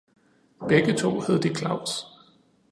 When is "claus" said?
1.51-1.91